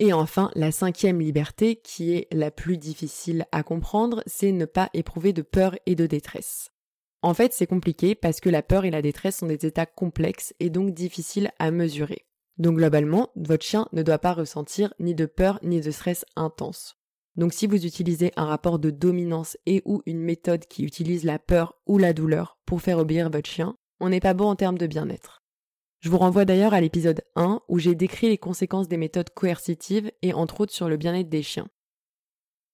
Et 0.00 0.12
enfin, 0.12 0.50
la 0.54 0.70
cinquième 0.70 1.20
liberté, 1.20 1.76
qui 1.76 2.14
est 2.14 2.28
la 2.32 2.52
plus 2.52 2.78
difficile 2.78 3.46
à 3.50 3.64
comprendre, 3.64 4.22
c'est 4.26 4.52
ne 4.52 4.64
pas 4.64 4.90
éprouver 4.94 5.32
de 5.32 5.42
peur 5.42 5.74
et 5.86 5.96
de 5.96 6.06
détresse. 6.06 6.70
En 7.20 7.34
fait, 7.34 7.52
c'est 7.52 7.66
compliqué 7.66 8.14
parce 8.14 8.40
que 8.40 8.48
la 8.48 8.62
peur 8.62 8.84
et 8.84 8.92
la 8.92 9.02
détresse 9.02 9.38
sont 9.38 9.48
des 9.48 9.66
états 9.66 9.86
complexes 9.86 10.54
et 10.60 10.70
donc 10.70 10.94
difficiles 10.94 11.50
à 11.58 11.72
mesurer. 11.72 12.26
Donc 12.58 12.76
globalement, 12.76 13.30
votre 13.34 13.64
chien 13.64 13.88
ne 13.92 14.02
doit 14.02 14.18
pas 14.18 14.32
ressentir 14.32 14.94
ni 15.00 15.16
de 15.16 15.26
peur 15.26 15.58
ni 15.62 15.80
de 15.80 15.90
stress 15.90 16.24
intense. 16.36 16.96
Donc 17.34 17.52
si 17.52 17.66
vous 17.66 17.86
utilisez 17.86 18.32
un 18.36 18.46
rapport 18.46 18.78
de 18.78 18.90
dominance 18.90 19.56
et 19.66 19.82
ou 19.84 20.02
une 20.06 20.20
méthode 20.20 20.66
qui 20.66 20.84
utilise 20.84 21.24
la 21.24 21.38
peur 21.38 21.74
ou 21.86 21.98
la 21.98 22.12
douleur 22.12 22.58
pour 22.66 22.82
faire 22.82 22.98
obéir 22.98 23.30
votre 23.30 23.48
chien, 23.48 23.76
on 24.00 24.08
n'est 24.08 24.20
pas 24.20 24.34
bon 24.34 24.46
en 24.46 24.56
termes 24.56 24.78
de 24.78 24.86
bien-être. 24.86 25.37
Je 26.00 26.10
vous 26.10 26.18
renvoie 26.18 26.44
d'ailleurs 26.44 26.74
à 26.74 26.80
l'épisode 26.80 27.22
1 27.34 27.60
où 27.68 27.78
j'ai 27.78 27.94
décrit 27.94 28.28
les 28.28 28.38
conséquences 28.38 28.88
des 28.88 28.96
méthodes 28.96 29.30
coercitives 29.30 30.12
et 30.22 30.32
entre 30.32 30.60
autres 30.60 30.72
sur 30.72 30.88
le 30.88 30.96
bien-être 30.96 31.28
des 31.28 31.42
chiens. 31.42 31.68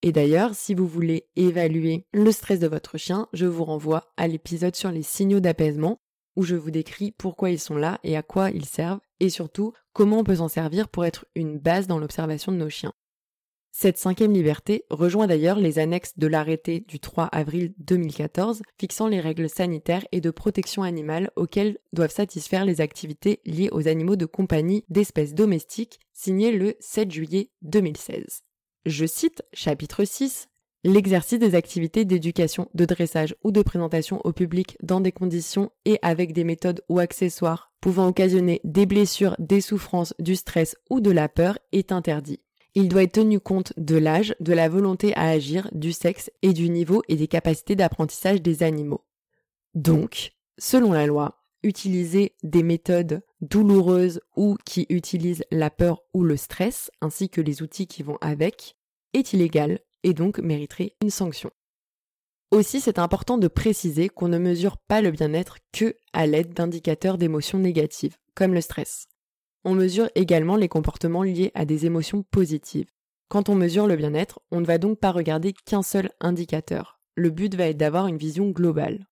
Et 0.02 0.12
d'ailleurs, 0.12 0.54
si 0.54 0.75
vous 0.75 0.87
voulez 0.87 1.28
évaluer 1.35 2.07
le 2.12 2.31
stress 2.31 2.61
de 2.61 2.66
votre 2.66 2.99
chien, 2.99 3.26
je 3.33 3.47
vous 3.47 3.64
renvoie 3.64 4.12
à 4.19 4.28
l'épisode 4.28 4.76
sur 4.76 4.90
les 4.90 5.02
signaux 5.02 5.40
d'apaisement, 5.40 5.99
où 6.37 6.43
je 6.43 6.57
vous 6.57 6.71
décris 6.71 7.12
pourquoi 7.12 7.49
ils 7.49 7.59
sont 7.59 7.76
là 7.76 7.99
et 8.02 8.14
à 8.14 8.23
quoi 8.23 8.50
ils 8.50 8.66
servent, 8.66 9.00
et 9.21 9.31
surtout 9.31 9.73
comment 9.95 10.19
on 10.19 10.25
peut 10.25 10.37
s'en 10.37 10.49
servir 10.49 10.88
pour 10.88 11.07
être 11.07 11.25
une 11.35 11.59
base 11.59 11.87
dans 11.87 11.99
l'observation 11.99 12.52
de 12.52 12.59
nos 12.59 12.69
chiens. 12.69 12.93
Cette 13.76 13.99
cinquième 13.99 14.33
liberté 14.33 14.85
rejoint 14.88 15.26
d'ailleurs 15.26 15.59
les 15.59 15.81
annexes 15.81 16.16
de 16.16 16.28
l'arrêté 16.28 16.85
du 16.87 17.00
3 17.00 17.25
avril 17.25 17.75
2014 17.78 18.62
fixant 18.78 19.09
les 19.09 19.19
règles 19.19 19.50
sanitaires 19.50 20.07
et 20.12 20.21
de 20.21 20.31
protection 20.31 20.85
animale 20.85 21.33
auxquelles 21.35 21.78
doivent 21.93 22.12
satisfaire 22.12 22.64
les 22.64 22.81
activités 22.81 23.40
liées 23.45 23.71
aux 23.73 23.88
animaux 23.88 24.14
de 24.14 24.26
compagnie 24.26 24.85
d'espèces 24.90 25.35
domestiques 25.35 25.99
signé 26.12 26.52
le 26.52 26.76
7 26.78 27.11
juillet 27.11 27.50
2016. 27.62 28.45
Je 28.87 29.07
cite 29.07 29.43
chapitre 29.52 30.04
6 30.04 30.47
L'exercice 30.85 31.40
des 31.40 31.57
activités 31.57 32.04
d'éducation, 32.04 32.69
de 32.75 32.85
dressage 32.85 33.35
ou 33.43 33.50
de 33.50 33.62
présentation 33.62 34.21
au 34.23 34.33
public 34.33 34.76
dans 34.85 35.00
des 35.00 35.12
conditions 35.12 35.73
et 35.85 35.99
avec 36.02 36.33
des 36.33 36.45
méthodes 36.45 36.83
ou 36.88 37.00
accessoires 37.00 37.73
pouvant 37.81 38.07
occasionner 38.07 38.61
des 38.62 38.87
blessures, 38.87 39.35
des 39.40 39.61
souffrances, 39.61 40.14
du 40.21 40.37
stress 40.37 40.76
ou 40.90 41.00
de 41.00 41.11
la 41.11 41.28
peur 41.28 41.59
est 41.73 41.90
interdit. 41.90 42.44
Il 42.75 42.88
doit 42.88 43.04
être 43.04 43.12
tenu 43.12 43.38
compte 43.38 43.73
de 43.76 43.97
l'âge, 43.97 44.35
de 44.40 44.52
la 44.52 44.69
volonté 44.69 45.14
à 45.14 45.28
agir, 45.28 45.69
du 45.73 45.93
sexe 45.93 46.31
et 46.43 46.52
du 46.52 46.69
niveau 46.69 47.02
et 47.09 47.16
des 47.16 47.28
capacités 47.28 47.76
d'apprentissage 47.76 48.43
des 48.43 48.62
animaux. 48.62 49.04
Donc, 49.75 50.33
selon 50.59 50.93
la 50.93 51.07
loi, 51.07 51.45
utiliser 51.62 52.35
des 52.43 52.62
méthodes 52.62 53.23
douloureuses 53.40 54.21
ou 54.37 54.57
qui 54.64 54.87
utilisent 54.88 55.45
la 55.50 55.71
peur 55.71 56.02
ou 56.12 56.23
le 56.23 56.37
stress, 56.37 56.90
ainsi 57.00 57.28
que 57.28 57.40
les 57.40 57.62
outils 57.62 57.87
qui 57.87 58.02
vont 58.02 58.19
avec, 58.21 58.76
est 59.12 59.33
illégal 59.33 59.81
et 60.02 60.12
donc 60.12 60.38
mériterait 60.38 60.97
une 61.00 61.11
sanction. 61.11 61.50
Aussi, 62.50 62.81
c'est 62.81 62.99
important 62.99 63.38
de 63.38 63.49
préciser 63.49 64.09
qu'on 64.09 64.28
ne 64.28 64.38
mesure 64.38 64.76
pas 64.76 65.00
le 65.00 65.11
bien-être 65.11 65.59
que 65.73 65.97
à 66.12 66.26
l'aide 66.26 66.54
d'indicateurs 66.54 67.19
d'émotions 67.19 67.59
négatives, 67.59 68.16
comme 68.35 68.54
le 68.54 68.61
stress. 68.61 69.09
On 69.64 69.75
mesure 69.75 70.11
également 70.14 70.56
les 70.56 70.68
comportements 70.68 71.23
liés 71.23 71.50
à 71.54 71.64
des 71.64 71.87
émotions 71.87 72.23
positives. 72.23 72.90
Quand 73.28 73.49
on 73.49 73.54
mesure 73.54 73.87
le 73.87 73.97
bien-être, 73.97 74.40
on 74.50 74.61
ne 74.61 74.66
va 74.66 74.78
donc 74.78 74.99
pas 75.00 75.11
regarder 75.11 75.52
qu'un 75.52 75.83
seul 75.83 76.11
indicateur. 76.21 77.00
Le 77.14 77.30
but 77.30 77.54
va 77.54 77.68
être 77.68 77.78
d'avoir 77.78 78.06
une 78.06 78.18
vision 78.18 78.50
globale. 78.50 79.06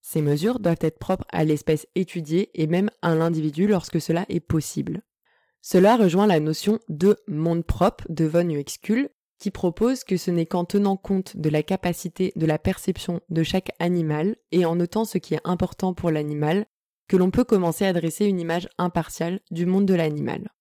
Ces 0.00 0.22
mesures 0.22 0.60
doivent 0.60 0.78
être 0.80 0.98
propres 0.98 1.26
à 1.30 1.44
l'espèce 1.44 1.86
étudiée 1.94 2.50
et 2.54 2.66
même 2.66 2.90
à 3.02 3.14
l'individu 3.14 3.66
lorsque 3.66 4.00
cela 4.00 4.24
est 4.28 4.40
possible. 4.40 5.02
Cela 5.60 5.96
rejoint 5.96 6.26
la 6.26 6.40
notion 6.40 6.78
de 6.88 7.18
monde 7.28 7.64
propre 7.64 8.04
de 8.08 8.24
von 8.24 8.48
Uexküll 8.48 9.10
qui 9.38 9.50
propose 9.50 10.04
que 10.04 10.16
ce 10.16 10.30
n'est 10.30 10.46
qu'en 10.46 10.64
tenant 10.64 10.96
compte 10.96 11.36
de 11.36 11.50
la 11.50 11.62
capacité 11.62 12.32
de 12.36 12.46
la 12.46 12.58
perception 12.58 13.20
de 13.28 13.42
chaque 13.42 13.72
animal 13.78 14.36
et 14.52 14.64
en 14.64 14.76
notant 14.76 15.04
ce 15.04 15.18
qui 15.18 15.34
est 15.34 15.40
important 15.44 15.92
pour 15.92 16.10
l'animal 16.10 16.66
que 17.10 17.16
l'on 17.16 17.32
peut 17.32 17.42
commencer 17.42 17.84
à 17.84 17.92
dresser 17.92 18.26
une 18.26 18.38
image 18.38 18.68
impartiale 18.78 19.40
du 19.50 19.66
monde 19.66 19.84
de 19.84 19.94
l'animal. 19.94 20.52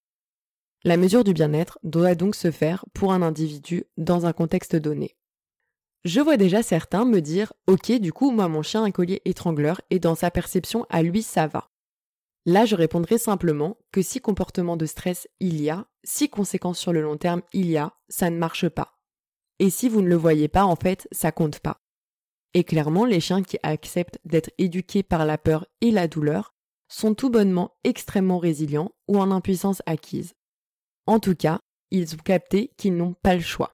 La 0.84 0.98
mesure 0.98 1.24
du 1.24 1.32
bien-être 1.32 1.77
doit 1.84 2.15
donc 2.15 2.34
se 2.34 2.50
faire 2.50 2.86
pour 2.96 3.13
un 3.13 3.22
individu 3.22 3.84
dans 3.98 4.25
un 4.25 4.34
contexte 4.34 4.75
donné. 4.75 5.15
Je 6.06 6.22
vois 6.22 6.38
déjà 6.38 6.63
certains 6.63 7.06
me 7.06 7.20
dire 7.20 7.53
Ok, 7.68 7.91
du 7.91 8.12
coup, 8.12 8.32
moi, 8.32 8.48
mon 8.48 8.63
chien 8.63 8.84
un 8.84 8.89
collier 8.89 9.22
étrangleur 9.25 9.79
et 9.91 10.00
dans 10.00 10.15
sa 10.15 10.32
perception, 10.32 10.88
à 10.89 11.03
lui, 11.03 11.22
ça 11.22 11.46
va. 11.46 11.70
Là, 12.48 12.65
je 12.65 12.75
répondrai 12.75 13.20
simplement 13.20 13.77
que 13.91 14.01
si 14.01 14.20
comportement 14.20 14.75
de 14.75 14.88
stress 14.88 15.27
il 15.39 15.62
y 15.62 15.70
a, 15.70 15.86
si 16.03 16.29
conséquences 16.29 16.79
sur 16.79 16.94
le 16.94 17.01
long 17.03 17.18
terme 17.18 17.44
il 17.53 17.70
y 17.70 17.77
a, 17.77 17.94
ça 18.08 18.32
ne 18.32 18.38
marche 18.39 18.70
pas. 18.70 18.98
Et 19.60 19.70
si 19.70 19.88
vous 19.88 20.01
ne 20.01 20.08
le 20.08 20.15
voyez 20.15 20.48
pas, 20.48 20.63
en 20.63 20.75
fait, 20.75 21.08
ça 21.12 21.32
compte 21.32 21.60
pas. 21.60 21.84
Et 22.53 22.63
clairement, 22.63 23.06
les 23.06 23.20
chiens 23.20 23.44
qui 23.44 23.58
acceptent 23.63 24.20
d'être 24.25 24.50
éduqués 24.58 25.03
par 25.03 25.25
la 25.25 25.38
peur 25.38 25.65
et 25.82 25.91
la 25.91 26.08
douleur 26.08 26.53
sont 26.88 27.13
tout 27.13 27.29
bonnement 27.29 27.77
extrêmement 27.84 28.39
résilients 28.39 28.91
ou 29.08 29.20
en 29.20 29.32
impuissance 29.32 29.82
acquise. 29.86 30.34
En 31.06 31.20
tout 31.20 31.36
cas, 31.36 31.60
ils 31.91 32.15
ont 32.15 32.20
capté 32.20 32.72
qu'ils 32.77 32.96
n'ont 32.96 33.13
pas 33.13 33.36
le 33.36 33.41
choix. 33.41 33.74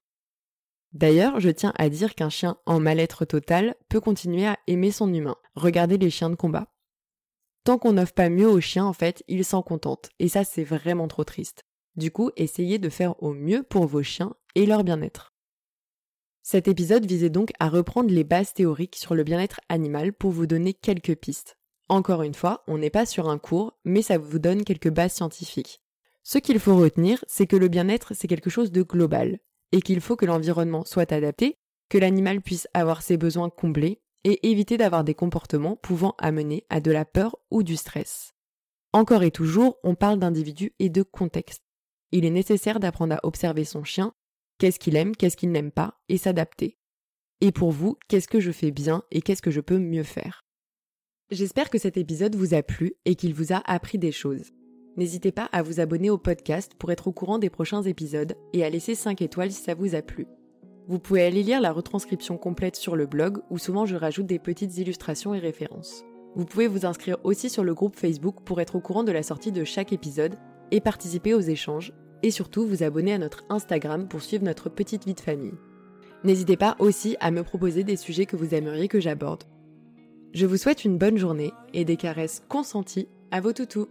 D'ailleurs, 0.92 1.40
je 1.40 1.50
tiens 1.50 1.72
à 1.76 1.88
dire 1.88 2.14
qu'un 2.14 2.30
chien 2.30 2.56
en 2.64 2.80
mal-être 2.80 3.24
total 3.24 3.74
peut 3.88 4.00
continuer 4.00 4.46
à 4.46 4.58
aimer 4.66 4.90
son 4.90 5.12
humain. 5.12 5.36
Regardez 5.54 5.98
les 5.98 6.10
chiens 6.10 6.30
de 6.30 6.36
combat. 6.36 6.68
Tant 7.64 7.78
qu'on 7.78 7.94
n'offre 7.94 8.14
pas 8.14 8.28
mieux 8.28 8.48
aux 8.48 8.60
chiens, 8.60 8.86
en 8.86 8.92
fait, 8.92 9.24
ils 9.28 9.44
s'en 9.44 9.62
contentent. 9.62 10.08
Et 10.18 10.28
ça, 10.28 10.44
c'est 10.44 10.64
vraiment 10.64 11.08
trop 11.08 11.24
triste. 11.24 11.64
Du 11.96 12.10
coup, 12.10 12.30
essayez 12.36 12.78
de 12.78 12.88
faire 12.88 13.22
au 13.22 13.32
mieux 13.32 13.62
pour 13.62 13.86
vos 13.86 14.02
chiens 14.02 14.34
et 14.54 14.66
leur 14.66 14.84
bien-être. 14.84 15.34
Cet 16.48 16.68
épisode 16.68 17.04
visait 17.06 17.28
donc 17.28 17.50
à 17.58 17.68
reprendre 17.68 18.08
les 18.08 18.22
bases 18.22 18.54
théoriques 18.54 18.94
sur 18.94 19.16
le 19.16 19.24
bien-être 19.24 19.60
animal 19.68 20.12
pour 20.12 20.30
vous 20.30 20.46
donner 20.46 20.74
quelques 20.74 21.16
pistes. 21.16 21.58
Encore 21.88 22.22
une 22.22 22.34
fois, 22.34 22.62
on 22.68 22.78
n'est 22.78 22.88
pas 22.88 23.04
sur 23.04 23.28
un 23.28 23.36
cours, 23.36 23.76
mais 23.84 24.00
ça 24.00 24.16
vous 24.16 24.38
donne 24.38 24.62
quelques 24.62 24.90
bases 24.90 25.14
scientifiques. 25.14 25.80
Ce 26.22 26.38
qu'il 26.38 26.60
faut 26.60 26.76
retenir, 26.76 27.24
c'est 27.26 27.48
que 27.48 27.56
le 27.56 27.66
bien-être, 27.66 28.14
c'est 28.14 28.28
quelque 28.28 28.48
chose 28.48 28.70
de 28.70 28.84
global 28.84 29.40
et 29.72 29.82
qu'il 29.82 30.00
faut 30.00 30.14
que 30.14 30.24
l'environnement 30.24 30.84
soit 30.84 31.10
adapté, 31.10 31.58
que 31.88 31.98
l'animal 31.98 32.40
puisse 32.40 32.68
avoir 32.74 33.02
ses 33.02 33.16
besoins 33.16 33.50
comblés 33.50 34.00
et 34.22 34.48
éviter 34.48 34.76
d'avoir 34.76 35.02
des 35.02 35.14
comportements 35.14 35.74
pouvant 35.74 36.14
amener 36.18 36.64
à 36.70 36.80
de 36.80 36.92
la 36.92 37.04
peur 37.04 37.34
ou 37.50 37.64
du 37.64 37.74
stress. 37.74 38.34
Encore 38.92 39.24
et 39.24 39.32
toujours, 39.32 39.78
on 39.82 39.96
parle 39.96 40.20
d'individus 40.20 40.74
et 40.78 40.90
de 40.90 41.02
contexte. 41.02 41.64
Il 42.12 42.24
est 42.24 42.30
nécessaire 42.30 42.78
d'apprendre 42.78 43.14
à 43.14 43.20
observer 43.24 43.64
son 43.64 43.82
chien, 43.82 44.14
qu'est-ce 44.58 44.78
qu'il 44.78 44.96
aime, 44.96 45.14
qu'est-ce 45.14 45.36
qu'il 45.36 45.52
n'aime 45.52 45.70
pas, 45.70 45.98
et 46.08 46.18
s'adapter. 46.18 46.78
Et 47.40 47.52
pour 47.52 47.70
vous, 47.70 47.96
qu'est-ce 48.08 48.28
que 48.28 48.40
je 48.40 48.52
fais 48.52 48.70
bien 48.70 49.02
et 49.10 49.20
qu'est-ce 49.20 49.42
que 49.42 49.50
je 49.50 49.60
peux 49.60 49.78
mieux 49.78 50.02
faire? 50.02 50.44
J'espère 51.30 51.70
que 51.70 51.78
cet 51.78 51.96
épisode 51.96 52.36
vous 52.36 52.54
a 52.54 52.62
plu 52.62 52.94
et 53.04 53.14
qu'il 53.14 53.34
vous 53.34 53.52
a 53.52 53.62
appris 53.66 53.98
des 53.98 54.12
choses. 54.12 54.52
N'hésitez 54.96 55.32
pas 55.32 55.48
à 55.52 55.62
vous 55.62 55.80
abonner 55.80 56.08
au 56.08 56.18
podcast 56.18 56.72
pour 56.78 56.90
être 56.92 57.08
au 57.08 57.12
courant 57.12 57.38
des 57.38 57.50
prochains 57.50 57.82
épisodes 57.82 58.34
et 58.54 58.64
à 58.64 58.70
laisser 58.70 58.94
5 58.94 59.20
étoiles 59.20 59.52
si 59.52 59.62
ça 59.62 59.74
vous 59.74 59.94
a 59.94 60.02
plu. 60.02 60.26
Vous 60.88 60.98
pouvez 60.98 61.22
aller 61.24 61.42
lire 61.42 61.60
la 61.60 61.72
retranscription 61.72 62.38
complète 62.38 62.76
sur 62.76 62.96
le 62.96 63.06
blog 63.06 63.38
où 63.50 63.58
souvent 63.58 63.84
je 63.86 63.96
rajoute 63.96 64.26
des 64.26 64.38
petites 64.38 64.78
illustrations 64.78 65.34
et 65.34 65.38
références. 65.38 66.04
Vous 66.36 66.44
pouvez 66.44 66.68
vous 66.68 66.86
inscrire 66.86 67.18
aussi 67.24 67.50
sur 67.50 67.64
le 67.64 67.74
groupe 67.74 67.96
Facebook 67.96 68.36
pour 68.44 68.60
être 68.60 68.76
au 68.76 68.80
courant 68.80 69.04
de 69.04 69.12
la 69.12 69.22
sortie 69.22 69.52
de 69.52 69.64
chaque 69.64 69.92
épisode 69.92 70.36
et 70.70 70.80
participer 70.80 71.34
aux 71.34 71.40
échanges 71.40 71.92
et 72.22 72.30
surtout 72.30 72.66
vous 72.66 72.82
abonner 72.82 73.12
à 73.12 73.18
notre 73.18 73.44
Instagram 73.48 74.08
pour 74.08 74.22
suivre 74.22 74.44
notre 74.44 74.68
petite 74.68 75.06
vie 75.06 75.14
de 75.14 75.20
famille. 75.20 75.54
N'hésitez 76.24 76.56
pas 76.56 76.76
aussi 76.78 77.16
à 77.20 77.30
me 77.30 77.42
proposer 77.42 77.84
des 77.84 77.96
sujets 77.96 78.26
que 78.26 78.36
vous 78.36 78.54
aimeriez 78.54 78.88
que 78.88 79.00
j'aborde. 79.00 79.44
Je 80.32 80.46
vous 80.46 80.56
souhaite 80.56 80.84
une 80.84 80.98
bonne 80.98 81.18
journée 81.18 81.52
et 81.72 81.84
des 81.84 81.96
caresses 81.96 82.42
consenties 82.48 83.08
à 83.30 83.40
vos 83.40 83.52
toutous. 83.52 83.88